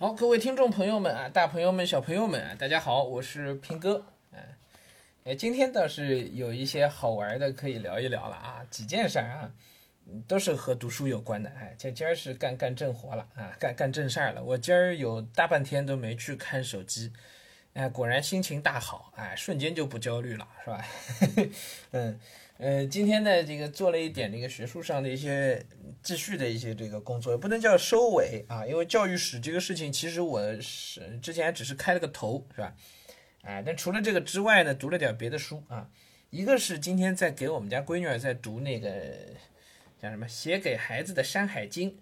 [0.00, 4.02] 好，各位听众朋友们啊，大朋友们、小朋友们啊，大家好，我是平哥。
[4.32, 4.56] 哎，
[5.24, 9.52] 哎，今天倒是有一些好玩的可以聊一聊了啊，几件事儿啊，
[10.26, 11.50] 都是和读书有关的。
[11.50, 14.42] 哎，这今儿是干干正活了啊，干干正事儿了。
[14.42, 17.12] 我今儿有大半天都没去看手机，
[17.74, 20.84] 哎，果然心情大好，哎，瞬间就不焦虑了，是吧？
[21.92, 22.20] 嗯。
[22.62, 25.64] 呃，今天呢，这个做了一点这个学术上的一些
[26.02, 32.74] 继续的一些这个工作，也不能叫收尾啊，因为教育史这个事情，其实我是之前只是开了个头，是吧？
[33.44, 35.88] 哎，但除了这个之外呢，读了点别的书啊，
[36.28, 38.90] 一个是今天在给我们家闺女儿在读那个
[39.98, 41.92] 叫什么，写给孩子的《山海经》，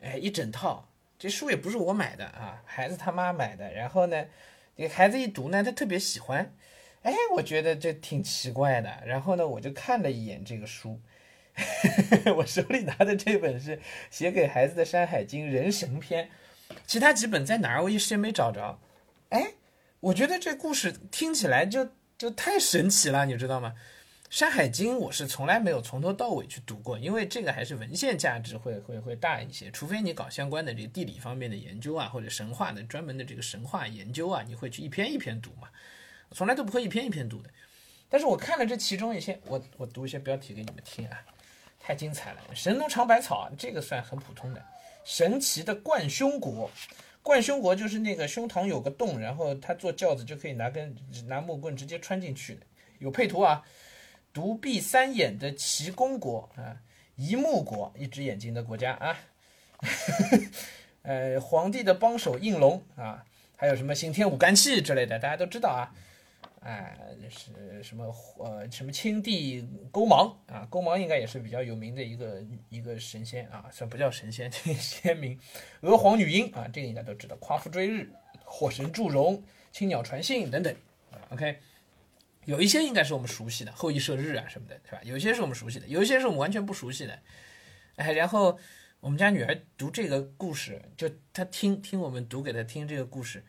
[0.00, 4.24] 哎，一整套，这书也不是我买的啊，孩子他妈买的，然后呢，
[4.76, 6.54] 给孩子一读呢，他特别喜欢。
[7.02, 9.02] 哎，我觉得这挺奇怪的。
[9.04, 11.00] 然后呢，我就看了一眼这个书，
[12.36, 16.26] 我手里拿的这本是写给孩子的《山海经·人神篇》，
[16.86, 17.82] 其他几本在哪儿？
[17.82, 18.78] 我一时间没找着。
[19.30, 19.54] 哎，
[20.00, 23.74] 我觉得这故事听起来就就太神奇了，你知道吗？
[24.32, 29.70] 《山海经》我是从来没有从头到尾去读过，因为这个还是文献价值会会会大一些。
[29.70, 35.68] 除非你搞相关的这个地理方面的研究啊，或者神话的专门的这个神话研究啊，你会去一篇一篇读嘛。
[36.30, 37.50] 从来都不会一篇一篇读的，
[38.08, 41.22] 但是我看了这其中一些，我我读一些标题给你们听啊，
[41.78, 42.38] 太精彩了！
[42.54, 44.64] 神农尝百草，这个算很普通的。
[45.04, 46.70] 神奇的贯胸国，
[47.22, 52.62] 贯胸国就是那个胸膛有个洞，然后他坐轿子就可以拿根拿木棍直接穿进去的。
[52.98, 53.62] 有配图啊，
[54.32, 56.76] 独闭三眼的齐公国啊，
[57.16, 59.18] 一目国，一只眼睛的国家啊，
[61.02, 63.24] 呃，皇帝的帮手应龙啊，
[63.56, 65.94] 还有什么刑天舞干器之类的，大家都知道啊。
[66.64, 66.96] 哎，
[67.28, 70.64] 是什么呃，什么青帝勾芒啊？
[70.70, 74.48] 勾芒应该也是比较有名的一个一个神仙啊，算不叫神仙，
[74.78, 75.36] 仙名。
[75.80, 77.34] 娥皇女英啊，这个应该都知道。
[77.40, 78.08] 夸父追日，
[78.44, 79.42] 火神祝融，
[79.72, 80.72] 青鸟传信等等。
[81.30, 81.58] OK，
[82.44, 85.00] 有一些应该是我们熟悉的，后羿射日啊什么的，是吧？
[85.04, 87.18] 有一些是我们熟悉的，有一些是我们完全不熟悉的。
[87.96, 88.58] 哎，然后
[89.00, 93.44] 我们家女儿读这个故事，就她听听我们读给她听这个故事。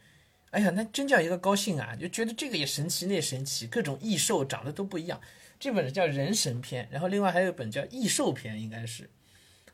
[0.51, 1.95] 哎呀，那真叫一个高兴啊！
[1.95, 5.19] 就觉得这个也神奇，那神奇，各种异兽长得都不一样。
[5.59, 9.03] 这本叫《人神篇》，然后另外还有一本叫《异兽篇》，应该是《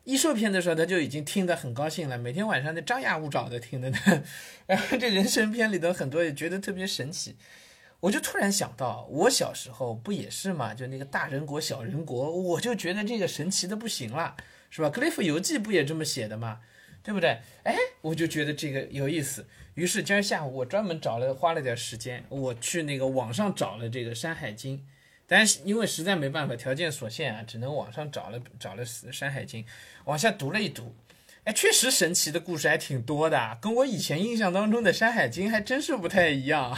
[0.05, 3.97] 异兽篇》的时候，他就已经听得很高兴了，每天晚上就张牙舞爪的听的呢。
[4.67, 7.35] 然后这《人神篇》里头很多也觉得特别神奇，
[8.01, 10.73] 我就突然想到，我小时候不也是嘛？
[10.73, 14.37] 就那个大人国、小人国，我就觉得这个神奇的不行了，
[14.69, 14.87] 是吧？
[14.91, 16.61] 《格雷夫游记》不也这么写的吗？
[17.03, 17.39] 对不对？
[17.63, 19.45] 哎，我就觉得这个有意思。
[19.75, 24.77] 于是今儿下午我专门找了，花了点时间，我去那个网上找了这个《山海经》，
[25.25, 29.63] 但是因为实在没办法，条件所限啊，只能网上找了找了《山海经》，
[30.05, 30.93] 往下读了一读。
[31.45, 36.77] 哎，确实神奇的故事还挺多的，跟我以前印象当中的《山海经》还真是不太一样。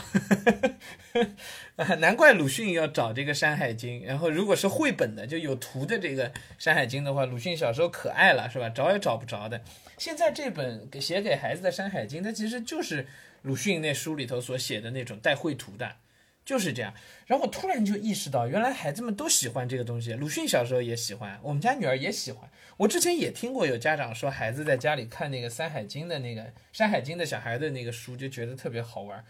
[2.00, 8.70] 难怪鲁迅要找这个《山海经》，然后如果是绘本的，就有图的这个《山海经》的话，鲁迅小时候可爱了，是吧？
[8.70, 9.62] 找也找不着的。
[9.98, 13.06] 现在这本给写给孩子的《山海经》，它其实就是
[13.42, 15.96] 鲁迅那书里头所写的那种带绘图的。
[16.44, 16.94] 就是这样，
[17.28, 20.14] 然后我突然就意识到，原来孩子们都喜欢这个东西。
[20.14, 22.50] 鲁迅小时候也喜欢，我们家女儿也喜欢。
[22.78, 26.42] 我之前也听过有家长说，孩子在家里看那个《山海经》的那个
[26.74, 29.24] 《山海经》的小孩的那个书，就觉得特别好玩。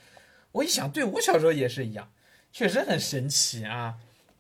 [0.54, 2.12] 我一想，对我小时候也是一样，
[2.52, 3.98] 确实很神奇啊！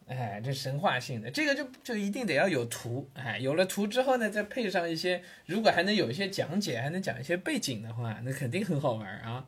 [0.07, 3.09] 哎，这神话性的，这个就就一定得要有图。
[3.13, 9.45] 哎，有了图之后呢，再配上一些，如果还能有一些讲解，还能讲一些背景的话，那肯定很好玩啊。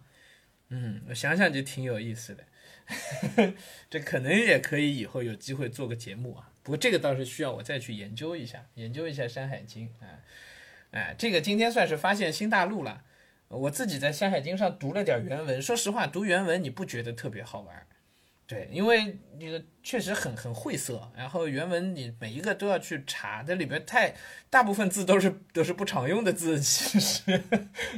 [0.69, 2.43] 嗯，我想想就挺有意思的。
[3.89, 10.19] 这可能也可以以后有机会做个节目啊，不过这个倒是需要我再去研究一下，研究一下《山海经》啊，
[10.91, 13.03] 哎，这个今天算是发现新大陆了。
[13.49, 17.85] 我自己在《山海经》上读了点原文，说实话，读原文你不觉得特别好玩？
[18.45, 24.15] 对，因为那个确实很很晦涩，然后原文你每一个都要去查，这里边太
[24.49, 27.41] 大部分字都是都是不常用的字，其实，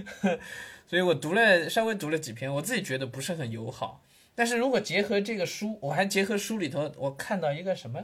[0.85, 4.03] 所以我读了稍微读了几篇，我自己觉得不是很友好。
[4.35, 8.03] 但是如果结合这个书，我还结合书里头，我看到一个什么，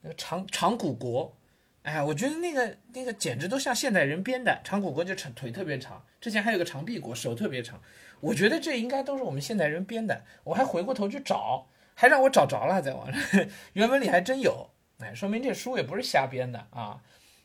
[0.00, 1.36] 那个长长谷国，
[1.84, 4.60] 哎，我觉得那个那个简直都像现代人编的。
[4.64, 7.80] 长谷国就长腿特别长，之前还有个长臂国，手特别长。
[8.20, 10.24] 我觉得这应该都是我们现代人编的。
[10.44, 17.00] 我还回过头去找，还让我找着了，在网上原文里还真有，哎，说明这书也不是瞎编的啊，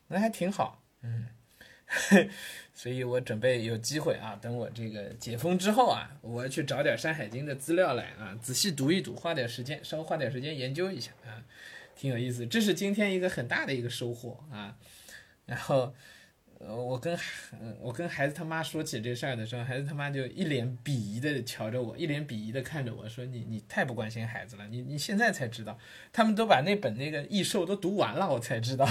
[0.07, 1.27] 那还挺好，嗯。
[2.73, 11.41] 所以我准备有机会啊，等我这个解封之后啊，我去找点《山海经》的资料来啊，仔细读一读，花点时间，稍微花点时间研究一下啊，
[11.95, 12.45] 挺有意思。
[12.45, 14.75] 这是今天一个很大的一个收获啊。
[15.45, 15.93] 然后，
[16.59, 17.17] 呃，我跟
[17.79, 25.77] 我跟孩子他妈说起这事儿的时候，孩子他妈就一脸鄙夷的瞧着我，一脸鄙夷的看着我说：“你你太不关心孩子了，你你现在才知道，
[26.11, 28.85] 他们都把那本那个异兽都读完了，我才知道，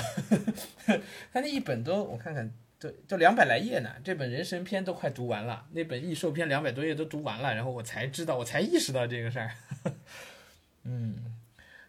[1.33, 2.51] 他那一本都我看看
[2.85, 9.51] 都都两百来页呢，这本人生篇都快读完了，那本异兽篇两百多页都读完了，然后我才知道，我才意识到这个事儿，
[10.85, 11.37] 嗯，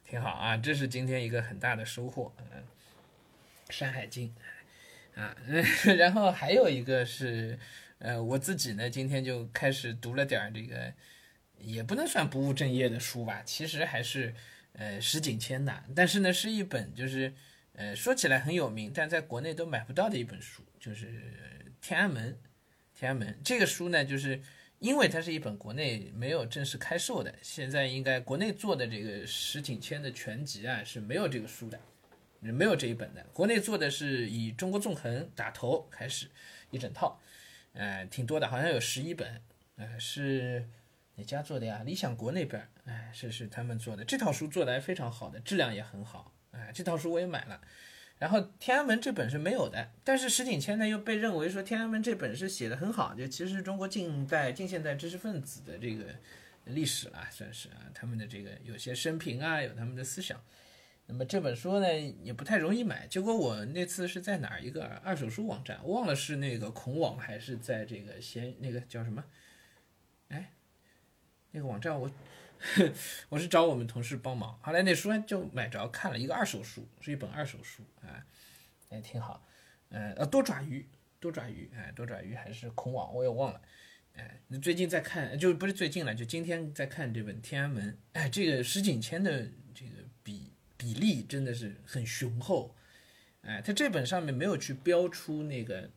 [0.07, 2.63] 挺好啊，这是今天一个很大的收获，嗯，
[3.73, 4.29] 《山海经》。
[5.15, 5.33] 啊，
[5.97, 7.57] 然后还有一个是，
[7.99, 10.93] 呃，我自己呢，今天就开始读了点这个，
[11.57, 14.35] 也不能算不务正业的书吧，其实还是，
[14.73, 17.33] 呃，石景谦的，但是呢，是一本就是，
[17.75, 21.07] 呃，说起来很有名，但在国内都买不到的一本书，就是
[21.81, 22.33] 《天安门》。
[22.93, 24.39] 天安门这个书呢，就是
[24.77, 31.79] 因为它是一本国内没有正式开售的，现在应该国内做的这个石景谦的全集啊是没有这个书的。
[32.41, 36.29] 没有这一本的，国内做的是以中国纵横打头开始，
[36.69, 37.19] 一整套，
[37.73, 39.41] 呃，挺多的，好像有十一本，
[39.77, 40.69] 呃，是
[41.15, 41.81] 哪家做的呀？
[41.83, 47.59] 理想国那边，哎，是是他们做的，这套书做的还非常好的，质量也很好，哎，这套书我也买了。
[48.17, 56.05] 然后天安门这本是没有的，但是石景谦呢又被认为说天安门这本是写的很好，就其实中国近代近现代知识分子的这个
[56.65, 60.41] 历史啊，算是啊，他们的这个有些生平啊，有他们的思想。
[61.07, 69.23] 那么这本书呢也不太容易买，结果我那次是在哪一个二手书网站，忘了是那个孔网还是在这个闲那个叫什么？
[70.29, 70.53] 哎，
[71.51, 72.09] 那个网站我
[73.29, 78.23] 我是找我们同事帮忙，后来那书就买着看了一个二手书，是一本二手书哎，
[78.89, 79.45] 也挺好。
[79.89, 80.87] 呃，多爪鱼，
[81.19, 83.61] 多爪鱼，哎，多爪鱼还是孔网，我也忘了。
[84.13, 89.91] 哎，你最近在看，就不是最近了，就今天在看这本《天安门》，哎，这个石景谦的这个
[90.23, 90.51] 比。
[90.77, 92.75] 比例真的是很雄厚，
[93.43, 95.89] 哎，他这本上面没有去标出那个，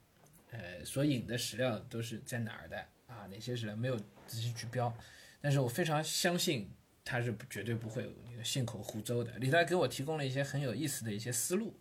[0.53, 2.79] 呃，所引的史料都是在哪儿的
[3.09, 3.27] 啊？
[3.29, 4.97] 哪些史料没有仔细去标？
[5.41, 6.71] 但是我非常相信
[7.05, 8.03] 他是绝对不会
[8.37, 9.39] 有信口胡诌的。
[9.39, 11.79] 李大给我提供了一些很有意思的一些思路，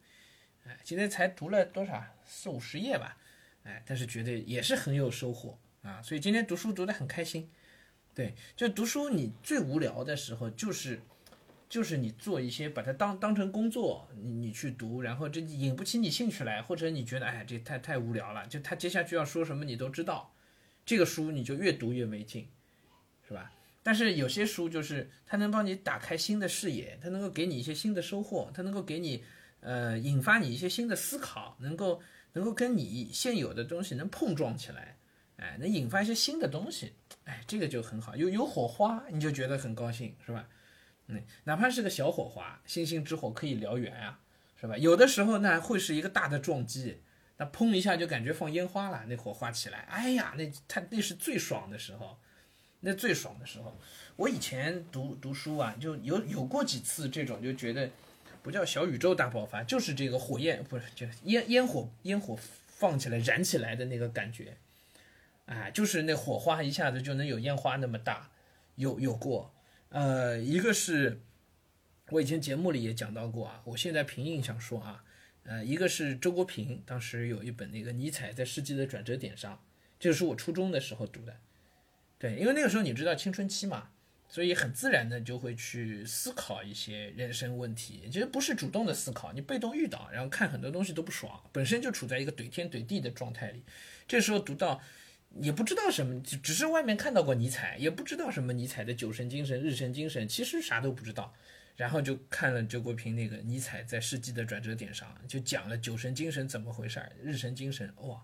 [0.65, 3.17] 哎，今天才读了多少四五十页吧，
[3.63, 7.49] 哎，但是绝对也是很有收获啊，所以今天读书读得很开心。
[8.13, 11.01] 对，就读书你最无聊的时候就是。
[11.69, 20.33] 就是你做一些把它当当成工作，你你去读，然后这引不起你兴趣来，或者你觉得哎这太太无聊了，就他接下去要说什么你都知道，
[20.85, 22.47] 这个书你就越读越没劲，
[23.27, 23.51] 是吧？
[23.83, 29.23] 但是有些书就是它能帮你打开新的视野，它能够给你一些新的收获，它能够给你
[29.61, 32.01] 呃引发你一些新的思考，能够
[32.33, 34.97] 能够跟你现有的东西能碰撞起来，
[35.37, 36.93] 哎，能引发一些新的东西，
[37.23, 40.47] 哎，这个就很好，有有火花你就觉得很高兴，是吧？
[41.07, 44.19] 嗯，哪怕是个小火花，星星之火可以燎原啊，
[44.59, 44.77] 是吧？
[44.77, 47.01] 有的时候呢，会是一个大的撞击，
[47.37, 52.19] 那砰一下就感觉放烟花了，那火花起来，哎呀，那他那是最爽的时候，
[52.79, 53.77] 那最爽的时候。
[54.17, 57.87] 我以前读读书啊，就有有过几次这种，就觉得
[58.41, 62.35] 不叫小宇宙大爆发，就是这个火焰不是就烟烟火烟火
[62.65, 64.57] 放起来燃起来的那个感觉，
[65.45, 68.31] 哎，就是那火花一下子就能有烟花那么大，
[68.73, 69.53] 有有过。
[69.89, 71.21] 呃，一个是
[72.09, 75.03] 我以前节目里也讲到过啊，我现在凭印象说啊，
[75.43, 79.61] 呃，一个是周国平当时有一本那个尼采在世纪的转折点上，
[79.99, 81.37] 这个是我初中的时候读的，
[82.19, 83.89] 对，因为那个时候你知道青春期嘛，
[84.27, 93.63] 所以很自然的就会去思考一些人生问题，其实不是主动的思考，你被动遇到，然后看很多东西都不爽，本身就处在一个怼天怼地的状态里，
[94.07, 94.81] 这时候读到。
[95.41, 101.33] 也不知道什么，只只是外面看到过尼采，也不知道什么尼采的酒神精神、日神精神，其实啥都不知道。
[101.75, 108.23] 然后就看了周国平那个尼采在世纪的转折点上，就讲了酒神精神怎么回事儿，日神精神，哇！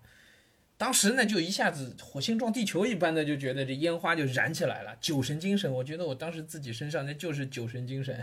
[0.84, 4.94] 当时呢就一下子火星撞地球一般的，就觉得这烟花就燃起来了。
[5.00, 8.22] 酒神精神，我觉得我当时自己身上那就是酒神精神。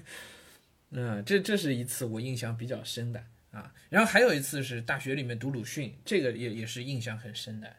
[0.92, 3.24] 嗯，这这是一次我印象比较深的。
[3.50, 7.76] 啊，然后还有一次是大学里面读鲁迅，这个也也是印象很深的。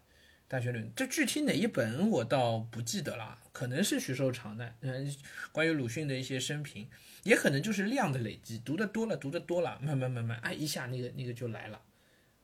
[0.48, 5.16] 大学里，这具体哪一本我倒不记得了，可能是徐寿长的，嗯，
[5.52, 6.88] 关于鲁迅的一些生平，
[7.22, 11.80] 也可能就是量的累积，读的多了，读的多了，慢慢慢慢，哎，一下那个那个就来了，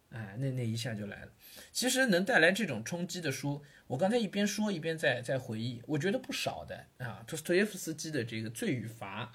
[0.09, 1.31] 哎，那那一下就来了。
[1.71, 7.23] 其实能带来这种冲击的书，我刚才一边说一边在在回忆，我觉得不少的啊。
[7.27, 9.25] 托斯托耶夫斯基的这个《罪与罚》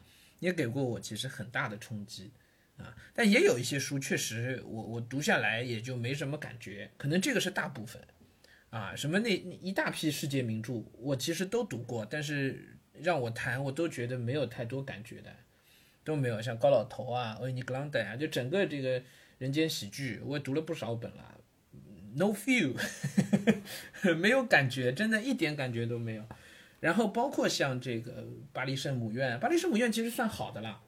[0.40, 2.32] 也给过我其实很大的冲击。
[2.76, 8.02] 啊，但也有一些书确实，我我读下来也就没什么感觉，可能这个是大部分，
[8.70, 15.32] 啊，什么那一大批世界名著，我其实都读过，但是让我谈，我都觉得没有太多感觉的，
[16.02, 19.00] 都没有，像高老头啊、欧尼格朗德啊，就整个这个
[19.44, 21.38] 人间喜剧》，我也读了不少本了
[22.14, 22.72] ，no feel，
[24.16, 26.26] 没有感觉，真的一点感觉都没有。
[26.80, 28.22] 然后包括像这个
[28.54, 30.80] 《巴黎圣母院》，《巴黎圣母院》其实算好的了，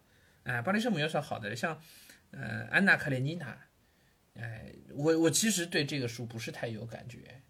[0.44, 1.78] 哎，《巴黎圣母院》算好的，像
[2.30, 3.58] 呃《安娜·卡列尼娜》，
[4.40, 7.42] 哎，我我其实对这个书不是太有感觉，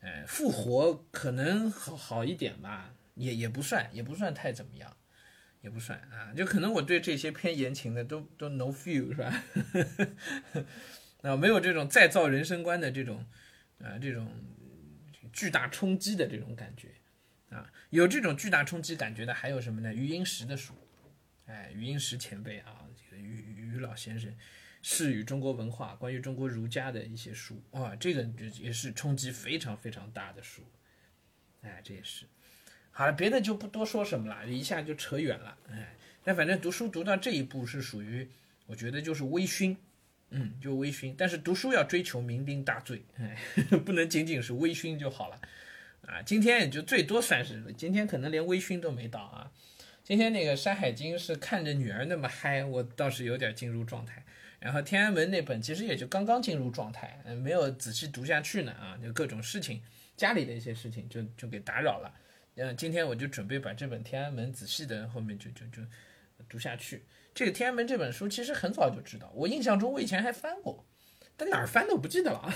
[0.00, 4.96] 哎，《复活》可能好好一点吧，也也不算，也不算太怎么样。
[5.66, 9.42] 也不算啊，就可能我对这些偏言情的都都 no feel 是吧？
[11.28, 13.26] 啊，没有这种再造人生观的这种
[13.80, 14.30] 啊这种
[15.32, 16.94] 巨大冲击的这种感觉
[17.50, 19.92] 啊，有这种巨大冲击感觉的还有什么呢？
[19.92, 20.72] 余英时的书，
[21.46, 24.32] 哎，余英时前辈啊，这个余余老先生，
[24.82, 28.22] 是与中国文化关于中国儒家的一些书啊，这个
[28.60, 30.62] 也是冲击非常非常大的书，
[31.62, 32.24] 哎，这也是。
[32.98, 35.54] 好了，别的就不多说什么了，一下就扯远了。
[35.70, 38.26] 哎，但反正读书读到这一步是属于，
[38.64, 39.76] 我觉得就是微醺，
[40.30, 41.14] 嗯，就微醺。
[41.14, 43.36] 但是读书要追求酩酊大醉，哎，
[43.84, 45.38] 不能仅仅是微醺就好了。
[46.06, 49.52] 啊，今天也就最多算是，今天可能连微醺都没到啊。
[50.02, 54.24] 今天那个《山海经》是看着女儿那么嗨，我倒是有点进入状态。
[54.58, 59.82] 然后《天安门》那本其实也就刚刚进入状态，嗯，没有仔细读下去呢啊，就各种事情，
[60.16, 62.10] 家里的一些事情就就给打扰了。
[62.58, 65.82] 嗯，今天我就准备把这本《天安门》仔细的后面就就就
[66.48, 67.04] 读下去。
[67.34, 70.86] 这个《天安门》这本书其实很早就知道，我印象中我以前还翻过，
[71.36, 72.50] 但哪儿翻的我不记得了，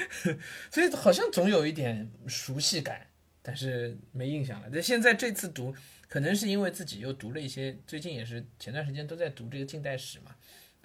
[0.72, 3.06] 所以好像总有一点熟悉感，
[3.42, 4.70] 但是没印象了。
[4.72, 5.76] 但现在这次读，
[6.08, 10.34] 可能是因为自己又读了一些，最近也是前段时间都在读这个近代史嘛，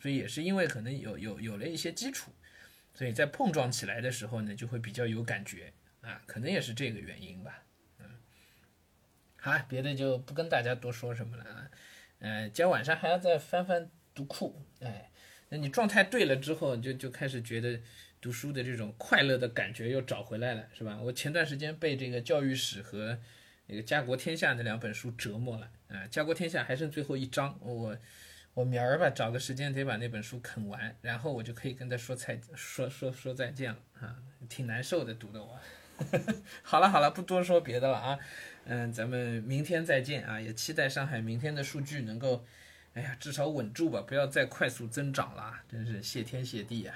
[0.02, 2.30] 所以也是因为可能有有有了一些基础，
[2.94, 7.64] 所以在碰撞起来的时候呢，就会比较有感觉啊，可能也是这个原因吧。
[9.42, 11.72] 好，别的就不跟大家多说什么了啊。
[12.20, 15.10] 呃，今天晚上还要再翻翻读库，哎，
[15.48, 17.80] 那你状态对了之后，就就开始觉得
[18.20, 21.00] 读书的这种快乐的感觉又找回来了，是吧？
[21.02, 23.18] 我前段时间被这个教育史和
[23.68, 27.98] 那个家国天下那两本书折磨了，啊，家国天下还剩最后一章，我
[28.54, 34.18] 我明儿吧找个时间得把那本书啃完，然后我就可以跟他说再说说说再见了啊，
[34.50, 35.58] 挺难受的读的我。
[36.64, 38.20] 好了好了，不多说别的了啊。
[38.66, 40.40] 嗯，咱们明天再见啊！
[40.40, 42.46] 也期待上海明天的数据能够，
[42.94, 46.96] 哎呀，至少稳住吧，不要再快速增长了，真是谢天谢地啊！